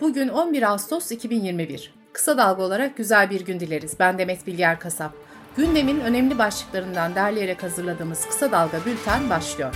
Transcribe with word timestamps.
Bugün 0.00 0.28
11 0.28 0.62
Ağustos 0.62 1.12
2021. 1.12 1.94
Kısa 2.12 2.38
dalga 2.38 2.62
olarak 2.62 2.96
güzel 2.96 3.30
bir 3.30 3.40
gün 3.40 3.60
dileriz. 3.60 3.96
Ben 3.98 4.18
Demet 4.18 4.46
Bilger 4.46 4.80
Kasap. 4.80 5.12
Gündemin 5.56 6.00
önemli 6.00 6.38
başlıklarından 6.38 7.14
derleyerek 7.14 7.62
hazırladığımız 7.62 8.26
Kısa 8.26 8.52
Dalga 8.52 8.78
Bülten 8.86 9.30
başlıyor. 9.30 9.74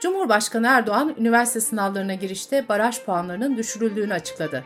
Cumhurbaşkanı 0.00 0.66
Erdoğan, 0.66 1.14
üniversite 1.18 1.60
sınavlarına 1.60 2.14
girişte 2.14 2.68
baraj 2.68 3.04
puanlarının 3.04 3.56
düşürüldüğünü 3.56 4.14
açıkladı. 4.14 4.64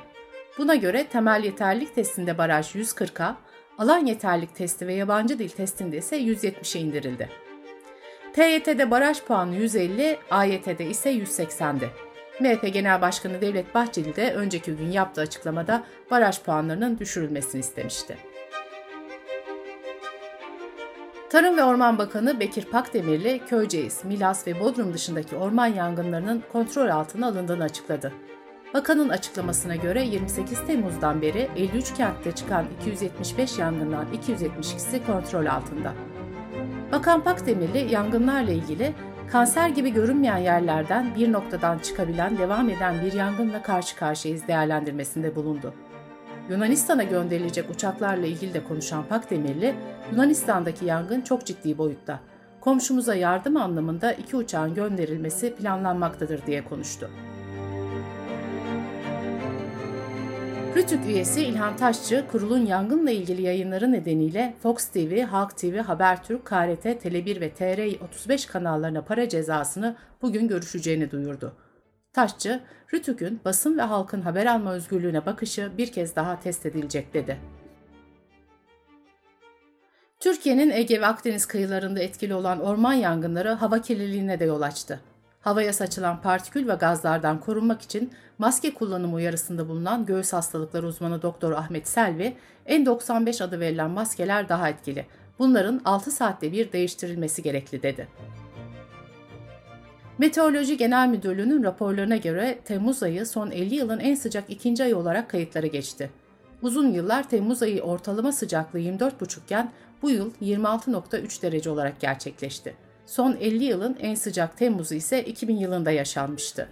Buna 0.59 0.75
göre 0.75 1.07
temel 1.07 1.45
yeterlilik 1.45 1.95
testinde 1.95 2.39
baraj 2.39 2.75
140'a, 2.75 3.36
alan 3.79 4.07
yeterlilik 4.07 4.55
testi 4.55 4.86
ve 4.86 4.95
yabancı 4.95 5.39
dil 5.39 5.48
testinde 5.48 5.96
ise 5.96 6.20
170'e 6.20 6.80
indirildi. 6.80 7.29
TYT'de 8.32 8.91
baraj 8.91 9.23
puanı 9.23 9.55
150, 9.55 10.18
AYT'de 10.30 10.86
ise 10.86 11.12
180'di. 11.12 12.07
MHP 12.41 12.73
Genel 12.73 13.00
Başkanı 13.00 13.41
Devlet 13.41 13.74
Bahçeli 13.74 14.16
de 14.16 14.34
önceki 14.34 14.73
gün 14.73 14.91
yaptığı 14.91 15.20
açıklamada 15.20 15.84
baraj 16.10 16.41
puanlarının 16.42 16.98
düşürülmesini 16.98 17.60
istemişti. 17.60 18.16
Tarım 21.30 21.56
ve 21.56 21.65
Orman 21.65 21.98
Bakanı 21.98 22.41
Bekir 22.41 22.65
Pakdemirli, 22.65 23.41
Köyceğiz, 23.48 24.05
Milas 24.05 24.46
ve 24.46 24.60
Bodrum 24.60 24.95
dışındaki 24.95 25.37
orman 25.37 25.66
yangınlarının 25.66 26.43
kontrol 26.52 26.88
altına 26.88 27.27
alındığını 27.27 27.65
açıkladı. 27.65 28.12
Bakanın 28.74 29.09
açıklamasına 29.09 29.77
göre 29.77 30.02
28 30.02 30.66
Temmuz'dan 30.66 31.23
beri 31.23 31.48
53 31.57 31.95
kentte 31.95 32.32
çıkan 32.32 32.66
275 32.80 33.59
yangından 33.59 34.07
272'si 34.12 35.07
kontrol 35.07 35.46
altında. 35.46 35.95
Bakan 36.93 37.24
Pakdemirli 37.24 37.93
yangınlarla 37.93 38.51
ilgili 38.52 38.95
kanser 39.32 39.68
gibi 39.68 39.91
görünmeyen 39.91 40.37
yerlerden 40.37 41.14
bir 41.14 41.32
noktadan 41.32 41.78
çıkabilen 41.78 42.38
devam 42.38 42.68
eden 42.68 42.95
bir 43.05 43.12
yangınla 43.12 43.62
karşı 43.62 43.96
karşıyayız 43.96 44.48
değerlendirmesinde 44.48 45.37
bulundu. 45.37 45.74
Yunanistan'a 46.51 47.02
gönderilecek 47.02 47.71
uçaklarla 47.71 48.26
ilgili 48.26 48.54
de 48.54 48.65
konuşan 48.65 49.04
Pakdemirli, 49.04 49.74
Yunanistan'daki 50.12 50.84
yangın 50.84 51.21
çok 51.21 51.46
ciddi 51.46 51.79
boyutta. 51.79 52.21
Komşumuza 52.60 53.15
yardım 53.15 53.56
anlamında 53.56 54.12
iki 54.12 54.37
uçağın 54.37 54.74
gönderilmesi 54.74 55.54
planlanmaktadır 55.54 56.46
diye 56.46 56.65
konuştu. 56.65 57.10
Rütük 60.88 61.06
üyesi 61.06 61.42
İlhan 61.44 61.76
Taşçı, 61.76 62.24
kurulun 62.30 62.66
yangınla 62.66 63.10
ilgili 63.10 63.42
yayınları 63.42 63.92
nedeniyle 63.92 64.54
Fox 64.62 64.88
TV, 64.88 65.22
Halk 65.22 65.56
TV, 65.56 65.78
Habertürk, 65.78 66.44
KRT, 66.44 66.84
Tele1 66.84 67.41
ve 67.41 67.48
TR35 67.48 68.48
kanallarına 68.48 69.03
para 69.03 69.28
cezasını 69.28 69.97
bugün 70.22 70.48
görüşeceğini 70.48 71.10
duyurdu. 71.10 71.53
Taşçı, 72.12 72.60
Rütük'ün 72.94 73.41
basın 73.44 73.78
ve 73.78 73.82
halkın 73.82 74.20
haber 74.20 74.47
alma 74.47 74.72
özgürlüğüne 74.72 75.26
bakışı 75.26 75.70
bir 75.78 75.92
kez 75.92 76.16
daha 76.16 76.41
test 76.41 76.66
edilecek 76.66 77.14
dedi. 77.14 77.38
Türkiye'nin 80.20 80.70
Ege 80.70 81.00
ve 81.00 81.06
Akdeniz 81.06 81.47
kıyılarında 81.47 82.00
etkili 82.00 82.34
olan 82.34 82.60
orman 82.60 82.92
yangınları 82.92 83.50
hava 83.50 83.81
kirliliğine 83.81 84.41
de 84.41 84.44
yol 84.44 84.62
açtı. 84.62 85.00
Havaya 85.49 85.72
saçılan 85.72 86.22
partikül 86.22 86.69
ve 86.69 86.75
gazlardan 86.75 87.41
korunmak 87.41 87.82
için 87.82 88.12
maske 88.38 88.75
kullanımı 88.75 89.15
uyarısında 89.15 89.69
bulunan 89.69 90.06
göğüs 90.06 90.32
hastalıkları 90.32 90.87
uzmanı 90.87 91.22
Doktor 91.22 91.53
Ahmet 91.53 91.88
Selvi, 91.88 92.37
N95 92.66 93.44
adı 93.44 93.60
verilen 93.60 93.91
maskeler 93.91 94.49
daha 94.49 94.69
etkili. 94.69 95.06
Bunların 95.38 95.81
6 95.84 96.10
saatte 96.10 96.53
bir 96.53 96.72
değiştirilmesi 96.72 97.43
gerekli 97.43 97.82
dedi. 97.82 98.09
Meteoroloji 100.19 100.77
Genel 100.77 101.09
Müdürlüğü'nün 101.09 101.65
raporlarına 101.65 102.16
göre 102.16 102.59
Temmuz 102.65 103.03
ayı 103.03 103.27
son 103.27 103.50
50 103.50 103.75
yılın 103.75 103.99
en 103.99 104.15
sıcak 104.15 104.44
ikinci 104.49 104.84
ayı 104.84 104.97
olarak 104.97 105.31
kayıtlara 105.31 105.66
geçti. 105.66 106.10
Uzun 106.62 106.93
yıllar 106.93 107.28
Temmuz 107.28 107.62
ayı 107.62 107.83
ortalama 107.83 108.33
sıcaklığı 108.33 108.81
24,5 108.81 109.41
iken 109.45 109.72
bu 110.03 110.11
yıl 110.11 110.33
26,3 110.43 111.43
derece 111.43 111.71
olarak 111.71 112.01
gerçekleşti. 112.01 112.88
Son 113.09 113.37
50 113.41 113.65
yılın 113.65 113.97
en 114.01 114.15
sıcak 114.15 114.59
Temmuz'u 114.59 114.95
ise 114.95 115.25
2000 115.25 115.57
yılında 115.57 115.91
yaşanmıştı. 115.91 116.69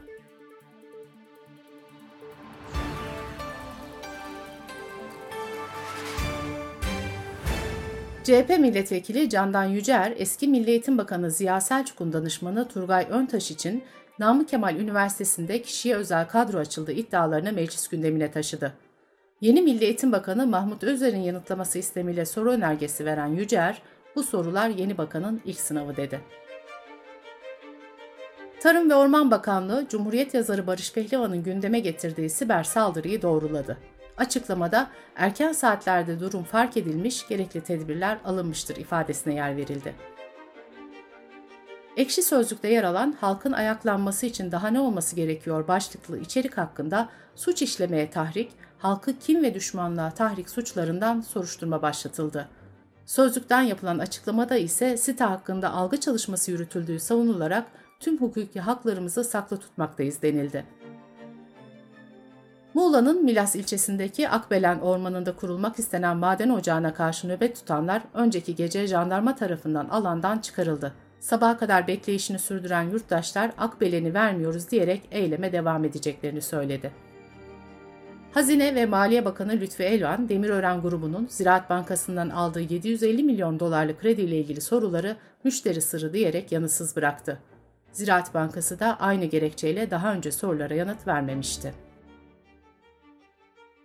CHP 8.24 8.58
milletvekili 8.58 9.30
Candan 9.30 9.64
Yücer, 9.64 10.14
eski 10.16 10.48
Milli 10.48 10.70
Eğitim 10.70 10.98
Bakanı 10.98 11.30
Ziya 11.30 11.60
Selçuk'un 11.60 12.12
danışmanı 12.12 12.68
Turgay 12.68 13.06
Öntaş 13.10 13.50
için 13.50 13.84
Namık 14.18 14.48
Kemal 14.48 14.76
Üniversitesi'nde 14.76 15.62
kişiye 15.62 15.96
özel 15.96 16.28
kadro 16.28 16.58
açıldığı 16.58 16.92
iddialarını 16.92 17.52
meclis 17.52 17.88
gündemine 17.88 18.30
taşıdı. 18.30 18.72
Yeni 19.40 19.62
Milli 19.62 19.84
Eğitim 19.84 20.12
Bakanı 20.12 20.46
Mahmut 20.46 20.84
Özer'in 20.84 21.20
yanıtlaması 21.20 21.78
istemiyle 21.78 22.24
soru 22.24 22.50
önergesi 22.50 23.04
veren 23.04 23.26
Yücer, 23.26 23.82
bu 24.16 24.22
sorular 24.22 24.68
yeni 24.68 24.98
bakanın 24.98 25.40
ilk 25.44 25.60
sınavı 25.60 25.96
dedi. 25.96 26.20
Tarım 28.60 28.90
ve 28.90 28.94
Orman 28.94 29.30
Bakanlığı, 29.30 29.86
Cumhuriyet 29.88 30.34
yazarı 30.34 30.66
Barış 30.66 30.92
Pehlivan'ın 30.92 31.42
gündeme 31.42 31.80
getirdiği 31.80 32.30
siber 32.30 32.64
saldırıyı 32.64 33.22
doğruladı. 33.22 33.78
Açıklamada 34.16 34.90
erken 35.16 35.52
saatlerde 35.52 36.20
durum 36.20 36.44
fark 36.44 36.76
edilmiş, 36.76 37.28
gerekli 37.28 37.60
tedbirler 37.60 38.18
alınmıştır 38.24 38.76
ifadesine 38.76 39.34
yer 39.34 39.56
verildi. 39.56 39.94
Ekşi 41.96 42.22
Sözlük'te 42.22 42.68
yer 42.68 42.84
alan 42.84 43.16
halkın 43.20 43.52
ayaklanması 43.52 44.26
için 44.26 44.52
daha 44.52 44.68
ne 44.68 44.80
olması 44.80 45.16
gerekiyor 45.16 45.68
başlıklı 45.68 46.18
içerik 46.18 46.58
hakkında 46.58 47.08
suç 47.34 47.62
işlemeye 47.62 48.10
tahrik, 48.10 48.52
halkı 48.78 49.18
kim 49.18 49.42
ve 49.42 49.54
düşmanlığa 49.54 50.10
tahrik 50.10 50.50
suçlarından 50.50 51.20
soruşturma 51.20 51.82
başlatıldı. 51.82 52.48
Sözlükten 53.06 53.62
yapılan 53.62 53.98
açıklamada 53.98 54.56
ise 54.56 54.96
site 54.96 55.24
hakkında 55.24 55.72
algı 55.72 56.00
çalışması 56.00 56.50
yürütüldüğü 56.50 57.00
savunularak 57.00 57.66
tüm 58.00 58.20
hukuki 58.20 58.60
haklarımızı 58.60 59.24
saklı 59.24 59.56
tutmaktayız 59.56 60.22
denildi. 60.22 60.64
Muğla'nın 62.74 63.24
Milas 63.24 63.56
ilçesindeki 63.56 64.28
Akbelen 64.28 64.78
Ormanı'nda 64.78 65.36
kurulmak 65.36 65.78
istenen 65.78 66.16
maden 66.16 66.50
ocağına 66.50 66.94
karşı 66.94 67.28
nöbet 67.28 67.56
tutanlar 67.56 68.02
önceki 68.14 68.54
gece 68.54 68.86
jandarma 68.86 69.36
tarafından 69.36 69.88
alandan 69.88 70.38
çıkarıldı. 70.38 70.92
Sabaha 71.20 71.58
kadar 71.58 71.86
bekleyişini 71.86 72.38
sürdüren 72.38 72.82
yurttaşlar 72.82 73.50
Akbelen'i 73.58 74.14
vermiyoruz 74.14 74.70
diyerek 74.70 75.08
eyleme 75.10 75.52
devam 75.52 75.84
edeceklerini 75.84 76.42
söyledi. 76.42 77.05
Hazine 78.36 78.74
ve 78.74 78.86
Maliye 78.86 79.24
Bakanı 79.24 79.52
Lütfi 79.52 79.82
Elvan, 79.82 80.28
Demirören 80.28 80.82
grubunun 80.82 81.26
Ziraat 81.30 81.70
Bankası'ndan 81.70 82.30
aldığı 82.30 82.60
750 82.60 83.22
milyon 83.22 83.60
dolarlık 83.60 84.00
krediyle 84.00 84.36
ilgili 84.36 84.60
soruları 84.60 85.16
müşteri 85.44 85.80
sırrı 85.80 86.12
diyerek 86.12 86.52
yanıtsız 86.52 86.96
bıraktı. 86.96 87.38
Ziraat 87.92 88.34
Bankası 88.34 88.80
da 88.80 89.00
aynı 89.00 89.24
gerekçeyle 89.24 89.90
daha 89.90 90.12
önce 90.12 90.32
sorulara 90.32 90.74
yanıt 90.74 91.06
vermemişti. 91.06 91.74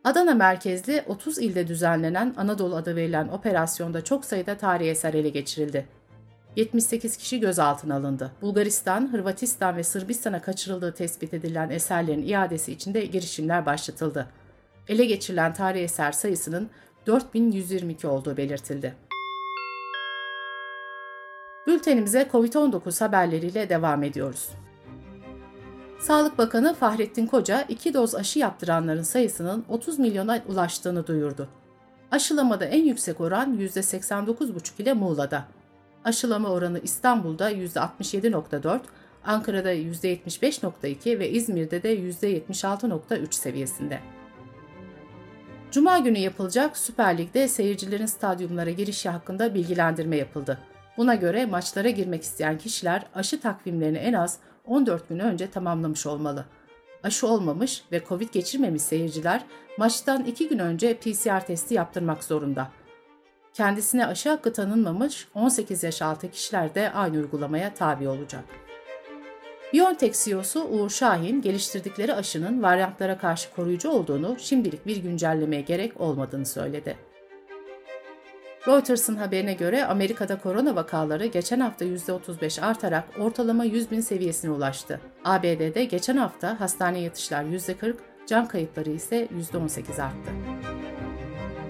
Adana 0.04 0.34
merkezli 0.34 1.04
30 1.08 1.40
ilde 1.40 1.68
düzenlenen 1.68 2.34
Anadolu 2.38 2.76
adı 2.76 2.96
verilen 2.96 3.28
operasyonda 3.28 4.04
çok 4.04 4.26
sayıda 4.26 4.58
tarihi 4.58 4.90
eser 4.90 5.14
ele 5.14 5.30
geçirildi. 5.30 5.88
78 6.56 7.18
kişi 7.18 7.40
gözaltına 7.40 7.96
alındı. 7.96 8.32
Bulgaristan, 8.42 9.14
Hırvatistan 9.14 9.78
ve 9.78 9.84
Sırbistan'a 9.84 10.42
kaçırıldığı 10.42 10.94
tespit 10.94 11.34
edilen 11.34 11.70
eserlerin 11.70 12.28
iadesi 12.28 12.72
için 12.72 12.94
de 12.94 13.06
girişimler 13.06 13.66
başlatıldı. 13.66 14.28
Ele 14.92 15.06
geçirilen 15.06 15.54
tarihi 15.54 15.84
eser 15.84 16.12
sayısının 16.12 16.70
4122 17.08 18.08
olduğu 18.08 18.38
belirtildi. 18.38 18.96
Bültenimize 21.68 22.30
COVID-19 22.32 23.00
haberleriyle 23.00 23.70
devam 23.70 24.04
ediyoruz. 24.04 24.50
Sağlık 26.00 26.38
Bakanı 26.38 26.74
Fahrettin 26.74 27.28
Koca, 27.28 27.62
iki 27.62 27.94
doz 27.94 28.16
aşı 28.16 28.40
yaptıranların 28.40 29.04
sayısının 29.04 29.66
30 29.70 30.00
milyona 30.00 30.44
ulaştığını 30.48 31.08
duyurdu. 31.08 31.48
Aşılamada 32.12 32.66
en 32.66 32.84
yüksek 32.86 33.22
oran 33.22 33.58
%89,5 33.58 34.82
ile 34.82 34.94
Muğla'da. 34.94 35.46
Aşılama 36.06 36.50
oranı 36.50 36.80
İstanbul'da 36.80 37.52
%67,4, 37.52 38.80
Ankara'da 39.26 39.74
%75,2 39.74 41.20
ve 41.20 41.30
İzmir'de 41.30 41.84
de 41.84 41.96
%76,3 41.96 43.34
seviyesinde. 43.36 44.00
Cuma 45.72 46.00
günü 46.00 46.18
yapılacak 46.18 46.78
Süper 46.78 47.18
Lig'de 47.18 47.48
seyircilerin 47.48 48.06
stadyumlara 48.06 48.70
girişi 48.70 49.10
hakkında 49.10 49.56
bilgilendirme 49.56 50.18
yapıldı. 50.18 50.58
Buna 50.98 51.16
göre 51.16 51.46
maçlara 51.46 51.90
girmek 51.90 52.24
isteyen 52.24 52.58
kişiler 52.58 53.04
aşı 53.16 53.42
takvimlerini 53.42 53.98
en 53.98 54.14
az 54.14 54.38
14 54.66 55.10
gün 55.10 55.20
önce 55.20 55.52
tamamlamış 55.52 56.06
olmalı. 56.06 56.46
Aşı 57.04 57.28
olmamış 57.28 57.84
ve 57.92 58.02
Covid 58.08 58.34
geçirmemiş 58.34 58.82
seyirciler 58.82 59.44
maçtan 59.78 60.26
2 60.26 60.48
gün 60.48 60.60
önce 60.60 60.98
PCR 60.98 61.46
testi 61.46 61.74
yaptırmak 61.74 62.24
zorunda. 62.24 62.68
Kendisine 63.54 64.06
aşı 64.06 64.30
hakkı 64.30 64.54
tanınmamış 64.54 65.28
18 65.34 65.84
yaş 65.84 66.02
altı 66.02 66.32
kişiler 66.32 66.76
de 66.76 66.92
aynı 66.92 67.18
uygulamaya 67.18 67.74
tabi 67.74 68.08
olacak. 68.08 68.44
BioNTech 69.74 70.24
CEO'su 70.24 70.64
Uğur 70.64 70.90
Şahin, 70.90 71.42
geliştirdikleri 71.42 72.14
aşının 72.14 72.64
varyantlara 72.64 73.18
karşı 73.18 73.52
koruyucu 73.56 73.90
olduğunu, 73.90 74.36
şimdilik 74.40 74.86
bir 74.86 74.98
güncellemeye 74.98 75.62
gerek 75.62 76.02
olmadığını 76.02 76.46
söyledi. 76.46 76.98
Reuters'ın 78.68 79.16
haberine 79.16 79.54
göre 79.54 79.86
Amerika'da 79.86 80.40
korona 80.40 80.76
vakaları 80.76 81.26
geçen 81.26 81.60
hafta 81.60 81.86
%35 81.86 82.62
artarak 82.62 83.04
ortalama 83.20 83.64
100 83.64 83.92
bin 83.92 84.00
seviyesine 84.00 84.52
ulaştı. 84.52 85.00
ABD'de 85.26 85.86
geçen 85.86 86.18
hafta 86.18 86.60
hastane 86.60 87.00
yatışlar 87.00 87.44
%40, 87.44 87.96
can 88.28 88.48
kayıpları 88.48 88.90
ise 88.90 89.28
%18 89.54 90.02
arttı. 90.02 90.32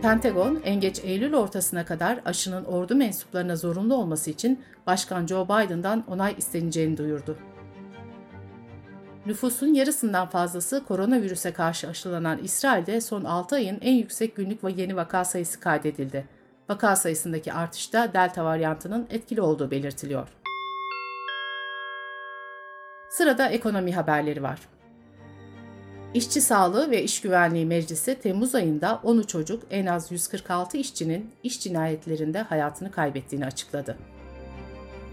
Pentagon, 0.01 0.61
en 0.65 0.79
geç 0.79 1.01
Eylül 1.03 1.33
ortasına 1.33 1.85
kadar 1.85 2.19
aşının 2.25 2.65
ordu 2.65 2.95
mensuplarına 2.95 3.55
zorunlu 3.55 3.95
olması 3.95 4.31
için 4.31 4.63
Başkan 4.87 5.27
Joe 5.27 5.45
Biden'dan 5.45 6.03
onay 6.07 6.35
isteneceğini 6.37 6.97
duyurdu. 6.97 7.37
Nüfusun 9.25 9.73
yarısından 9.73 10.29
fazlası 10.29 10.85
koronavirüse 10.87 11.53
karşı 11.53 11.87
aşılanan 11.87 12.43
İsrail'de 12.43 13.01
son 13.01 13.23
6 13.23 13.55
ayın 13.55 13.77
en 13.81 13.93
yüksek 13.93 14.35
günlük 14.35 14.63
ve 14.63 14.71
yeni 14.71 14.95
vaka 14.95 15.25
sayısı 15.25 15.59
kaydedildi. 15.59 16.27
Vaka 16.69 16.95
sayısındaki 16.95 17.53
artışta 17.53 18.13
delta 18.13 18.45
varyantının 18.45 19.07
etkili 19.09 19.41
olduğu 19.41 19.71
belirtiliyor. 19.71 20.27
Sırada 23.09 23.47
ekonomi 23.47 23.93
haberleri 23.93 24.43
var. 24.43 24.59
İşçi 26.13 26.41
Sağlığı 26.41 26.91
ve 26.91 27.03
İş 27.03 27.21
Güvenliği 27.21 27.65
Meclisi 27.65 28.19
Temmuz 28.19 28.55
ayında 28.55 28.99
13 29.03 29.29
çocuk 29.29 29.63
en 29.69 29.85
az 29.85 30.11
146 30.11 30.77
işçinin 30.77 31.31
iş 31.43 31.59
cinayetlerinde 31.59 32.41
hayatını 32.41 32.91
kaybettiğini 32.91 33.45
açıkladı. 33.45 33.97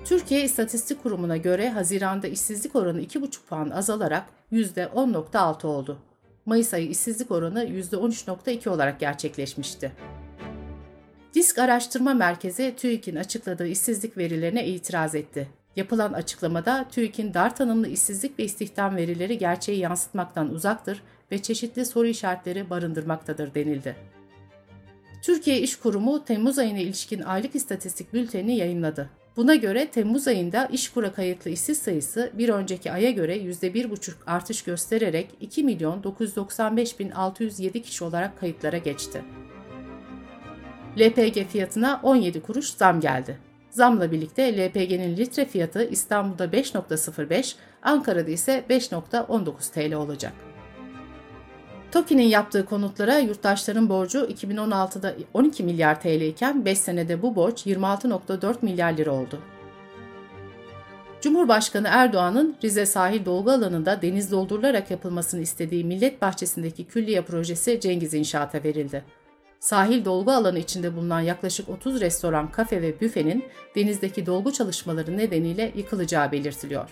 Türkiye 0.08 0.44
İstatistik 0.44 1.02
Kurumu'na 1.02 1.36
göre 1.36 1.70
Haziran'da 1.70 2.26
işsizlik 2.26 2.76
oranı 2.76 3.02
2,5 3.02 3.46
puan 3.48 3.70
azalarak 3.70 4.26
%10.6 4.52 5.66
oldu. 5.66 5.98
Mayıs 6.46 6.74
ayı 6.74 6.88
işsizlik 6.88 7.30
oranı 7.30 7.64
%13.2 7.64 8.68
olarak 8.68 9.00
gerçekleşmişti. 9.00 9.92
Disk 11.34 11.58
Araştırma 11.58 12.14
Merkezi 12.14 12.74
TÜİK'in 12.76 13.16
açıkladığı 13.16 13.66
işsizlik 13.66 14.18
verilerine 14.18 14.66
itiraz 14.66 15.14
etti. 15.14 15.48
Yapılan 15.76 16.12
açıklamada 16.12 16.86
TÜİK'in 16.90 17.34
dar 17.34 17.56
tanımlı 17.56 17.88
işsizlik 17.88 18.38
ve 18.38 18.44
istihdam 18.44 18.96
verileri 18.96 19.38
gerçeği 19.38 19.78
yansıtmaktan 19.78 20.50
uzaktır 20.50 21.02
ve 21.32 21.42
çeşitli 21.42 21.86
soru 21.86 22.06
işaretleri 22.06 22.70
barındırmaktadır 22.70 23.54
denildi. 23.54 23.96
Türkiye 25.22 25.60
İş 25.60 25.76
Kurumu 25.76 26.24
Temmuz 26.24 26.58
ayına 26.58 26.78
ilişkin 26.78 27.22
aylık 27.22 27.54
istatistik 27.54 28.12
bültenini 28.12 28.56
yayınladı. 28.56 29.10
Buna 29.38 29.54
göre 29.54 29.90
Temmuz 29.90 30.28
ayında 30.28 30.66
işkura 30.66 31.12
kayıtlı 31.12 31.50
işsiz 31.50 31.78
sayısı 31.78 32.30
bir 32.34 32.48
önceki 32.48 32.92
aya 32.92 33.10
göre 33.10 33.36
%1,5 33.36 34.12
artış 34.26 34.62
göstererek 34.62 35.30
2 35.40 35.64
milyon 35.64 36.02
995 36.02 37.00
bin 37.00 37.10
607 37.10 37.82
kişi 37.82 38.04
olarak 38.04 38.40
kayıtlara 38.40 38.78
geçti. 38.78 39.24
LPG 40.98 41.46
fiyatına 41.48 42.00
17 42.02 42.42
kuruş 42.42 42.66
zam 42.66 43.00
geldi. 43.00 43.38
Zamla 43.70 44.12
birlikte 44.12 44.56
LPG'nin 44.56 45.16
litre 45.16 45.44
fiyatı 45.44 45.84
İstanbul'da 45.84 46.44
5.05, 46.44 47.54
Ankara'da 47.82 48.30
ise 48.30 48.64
5.19 48.70 49.72
TL 49.72 49.94
olacak. 49.94 50.47
TOKİ'nin 51.92 52.22
yaptığı 52.22 52.64
konutlara 52.64 53.18
yurttaşların 53.18 53.88
borcu 53.88 54.18
2016'da 54.18 55.14
12 55.34 55.62
milyar 55.64 56.00
TL 56.00 56.20
iken 56.20 56.64
5 56.64 56.78
senede 56.78 57.22
bu 57.22 57.36
borç 57.36 57.66
26.4 57.66 58.54
milyar 58.62 58.92
lira 58.92 59.10
oldu. 59.10 59.40
Cumhurbaşkanı 61.20 61.88
Erdoğan'ın 61.90 62.56
Rize 62.64 62.86
sahil 62.86 63.24
dolgu 63.24 63.50
alanında 63.50 64.02
deniz 64.02 64.32
doldurularak 64.32 64.90
yapılmasını 64.90 65.40
istediği 65.40 65.84
Millet 65.84 66.22
Bahçesi'ndeki 66.22 66.84
külliye 66.84 67.22
projesi 67.22 67.80
Cengiz 67.80 68.14
İnşaat'a 68.14 68.64
verildi. 68.64 69.04
Sahil 69.60 70.04
dolgu 70.04 70.32
alanı 70.32 70.58
içinde 70.58 70.96
bulunan 70.96 71.20
yaklaşık 71.20 71.68
30 71.68 72.00
restoran, 72.00 72.50
kafe 72.50 72.82
ve 72.82 73.00
büfenin 73.00 73.44
denizdeki 73.76 74.26
dolgu 74.26 74.52
çalışmaları 74.52 75.16
nedeniyle 75.16 75.72
yıkılacağı 75.76 76.32
belirtiliyor. 76.32 76.90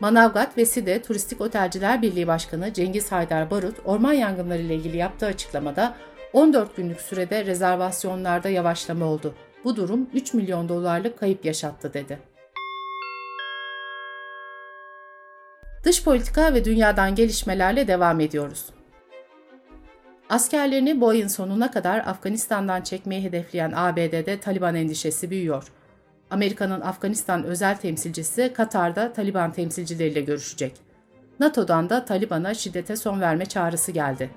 Manavgat 0.00 0.58
ve 0.58 0.64
Side 0.64 1.02
Turistik 1.02 1.40
Otelciler 1.40 2.02
Birliği 2.02 2.26
Başkanı 2.26 2.72
Cengiz 2.72 3.12
Haydar 3.12 3.50
Barut, 3.50 3.76
orman 3.84 4.12
yangınları 4.12 4.62
ile 4.62 4.74
ilgili 4.74 4.96
yaptığı 4.96 5.26
açıklamada 5.26 5.94
14 6.32 6.76
günlük 6.76 7.00
sürede 7.00 7.44
rezervasyonlarda 7.44 8.48
yavaşlama 8.48 9.04
oldu. 9.04 9.34
Bu 9.64 9.76
durum 9.76 10.10
3 10.14 10.34
milyon 10.34 10.68
dolarlık 10.68 11.18
kayıp 11.18 11.44
yaşattı 11.44 11.94
dedi. 11.94 12.18
Dış 15.84 16.04
politika 16.04 16.54
ve 16.54 16.64
dünyadan 16.64 17.14
gelişmelerle 17.14 17.88
devam 17.88 18.20
ediyoruz. 18.20 18.66
Askerlerini 20.28 21.00
bu 21.00 21.08
ayın 21.08 21.28
sonuna 21.28 21.70
kadar 21.70 21.98
Afganistan'dan 21.98 22.82
çekmeyi 22.82 23.22
hedefleyen 23.22 23.72
ABD'de 23.76 24.40
Taliban 24.40 24.74
endişesi 24.74 25.30
büyüyor. 25.30 25.72
Amerika'nın 26.30 26.80
Afganistan 26.80 27.44
özel 27.44 27.76
temsilcisi 27.76 28.52
Katar'da 28.56 29.12
Taliban 29.12 29.52
temsilcileriyle 29.52 30.20
görüşecek. 30.20 30.72
NATO'dan 31.40 31.90
da 31.90 32.04
Taliban'a 32.04 32.54
şiddete 32.54 32.96
son 32.96 33.20
verme 33.20 33.46
çağrısı 33.46 33.92
geldi. 33.92 34.30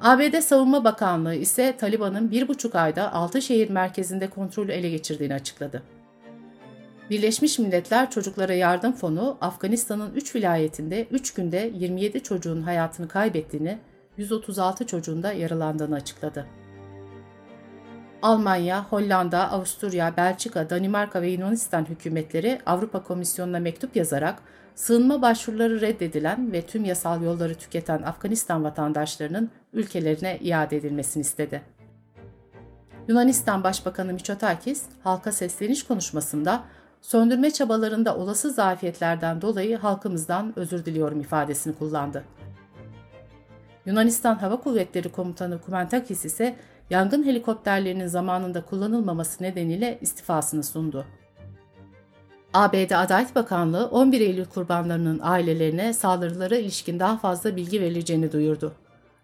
ABD 0.00 0.40
Savunma 0.40 0.84
Bakanlığı 0.84 1.34
ise 1.34 1.76
Taliban'ın 1.76 2.30
bir 2.30 2.48
buçuk 2.48 2.74
ayda 2.74 3.12
6 3.12 3.42
şehir 3.42 3.70
merkezinde 3.70 4.30
kontrolü 4.30 4.72
ele 4.72 4.90
geçirdiğini 4.90 5.34
açıkladı. 5.34 5.82
Birleşmiş 7.10 7.58
Milletler 7.58 8.10
Çocuklara 8.10 8.54
Yardım 8.54 8.92
Fonu, 8.92 9.38
Afganistan'ın 9.40 10.14
3 10.14 10.34
vilayetinde 10.34 11.06
3 11.10 11.34
günde 11.34 11.72
27 11.74 12.22
çocuğun 12.22 12.62
hayatını 12.62 13.08
kaybettiğini 13.08 13.78
136 14.16 14.86
çocuğun 14.86 15.22
da 15.22 15.32
yaralandığını 15.32 15.94
açıkladı. 15.94 16.46
Almanya, 18.22 18.84
Hollanda, 18.90 19.50
Avusturya, 19.50 20.16
Belçika, 20.16 20.70
Danimarka 20.70 21.22
ve 21.22 21.28
Yunanistan 21.28 21.84
hükümetleri 21.84 22.60
Avrupa 22.66 23.02
Komisyonu'na 23.02 23.58
mektup 23.58 23.96
yazarak 23.96 24.42
sığınma 24.74 25.22
başvuruları 25.22 25.80
reddedilen 25.80 26.52
ve 26.52 26.62
tüm 26.62 26.84
yasal 26.84 27.22
yolları 27.22 27.54
tüketen 27.54 28.02
Afganistan 28.02 28.64
vatandaşlarının 28.64 29.50
ülkelerine 29.72 30.38
iade 30.38 30.76
edilmesini 30.76 31.20
istedi. 31.20 31.62
Yunanistan 33.08 33.64
Başbakanı 33.64 34.12
Mitsotakis, 34.12 34.84
halka 35.02 35.32
sesleniş 35.32 35.82
konuşmasında 35.82 36.64
söndürme 37.00 37.50
çabalarında 37.50 38.16
olası 38.16 38.50
zafiyetlerden 38.52 39.42
dolayı 39.42 39.76
halkımızdan 39.76 40.52
özür 40.56 40.84
diliyorum 40.84 41.20
ifadesini 41.20 41.74
kullandı. 41.74 42.24
Yunanistan 43.86 44.34
Hava 44.34 44.60
Kuvvetleri 44.60 45.08
Komutanı 45.12 45.60
Kumentakis 45.60 46.24
ise 46.24 46.56
yangın 46.90 47.26
helikopterlerinin 47.26 48.06
zamanında 48.06 48.64
kullanılmaması 48.64 49.42
nedeniyle 49.42 49.98
istifasını 50.00 50.62
sundu. 50.64 51.04
ABD 52.54 52.90
Adalet 52.90 53.34
Bakanlığı 53.34 53.86
11 53.86 54.20
Eylül 54.20 54.44
kurbanlarının 54.44 55.20
ailelerine 55.22 55.92
saldırılara 55.92 56.56
ilişkin 56.56 57.00
daha 57.00 57.18
fazla 57.18 57.56
bilgi 57.56 57.80
verileceğini 57.80 58.32
duyurdu. 58.32 58.72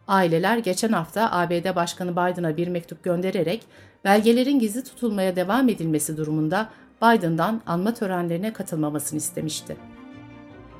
Aileler 0.08 0.58
geçen 0.58 0.92
hafta 0.92 1.32
ABD 1.32 1.76
Başkanı 1.76 2.12
Biden'a 2.12 2.56
bir 2.56 2.68
mektup 2.68 3.02
göndererek 3.02 3.62
belgelerin 4.04 4.58
gizli 4.58 4.85
tutulmaya 4.85 5.37
devam 5.37 5.68
edilmesi 5.68 6.16
durumunda 6.16 6.68
Biden'dan 7.02 7.61
anma 7.66 7.94
törenlerine 7.94 8.52
katılmamasını 8.52 9.18
istemişti. 9.18 9.76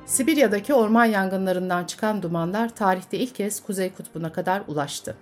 Sibirya'daki 0.05 0.73
orman 0.73 1.05
yangınlarından 1.05 1.85
çıkan 1.85 2.21
dumanlar 2.21 2.75
tarihte 2.75 3.17
ilk 3.17 3.35
kez 3.35 3.63
Kuzey 3.63 3.93
Kutbu'na 3.93 4.31
kadar 4.31 4.61
ulaştı. 4.67 5.15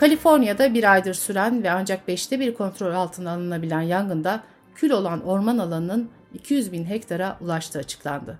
Kaliforniya'da 0.00 0.74
bir 0.74 0.92
aydır 0.92 1.14
süren 1.14 1.62
ve 1.62 1.70
ancak 1.70 2.08
beşte 2.08 2.40
bir 2.40 2.54
kontrol 2.54 2.94
altına 2.94 3.30
alınabilen 3.30 3.80
yangında 3.80 4.42
kül 4.74 4.90
olan 4.90 5.26
orman 5.26 5.58
alanının 5.58 6.10
200 6.34 6.72
bin 6.72 6.84
hektara 6.84 7.38
ulaştığı 7.40 7.78
açıklandı. 7.78 8.38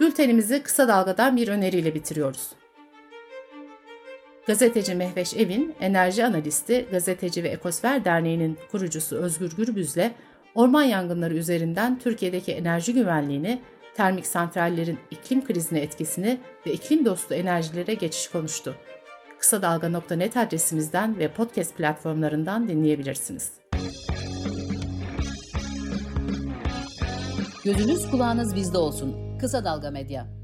Bültenimizi 0.00 0.62
kısa 0.62 0.88
dalgadan 0.88 1.36
bir 1.36 1.48
öneriyle 1.48 1.94
bitiriyoruz. 1.94 2.48
Gazeteci 4.46 4.94
Mehveş 4.94 5.34
Evin, 5.34 5.74
enerji 5.80 6.24
analisti, 6.24 6.86
gazeteci 6.90 7.44
ve 7.44 7.48
Ekosfer 7.48 8.04
Derneği'nin 8.04 8.58
kurucusu 8.70 9.16
Özgür 9.16 9.56
Gürbüz'le 9.56 10.10
orman 10.54 10.82
yangınları 10.82 11.34
üzerinden 11.34 11.98
Türkiye'deki 11.98 12.52
enerji 12.52 12.94
güvenliğini, 12.94 13.60
termik 13.94 14.26
santrallerin 14.26 14.98
iklim 15.10 15.44
krizine 15.44 15.80
etkisini 15.80 16.40
ve 16.66 16.72
iklim 16.72 17.04
dostu 17.04 17.34
enerjilere 17.34 17.94
geçiş 17.94 18.28
konuştu. 18.28 18.74
Kısa 19.38 19.62
Dalga.net 19.62 20.36
adresimizden 20.36 21.18
ve 21.18 21.28
podcast 21.28 21.76
platformlarından 21.76 22.68
dinleyebilirsiniz. 22.68 23.52
Gözünüz 27.64 28.10
kulağınız 28.10 28.54
bizde 28.54 28.78
olsun. 28.78 29.38
Kısa 29.38 29.64
Dalga 29.64 29.90
Medya. 29.90 30.43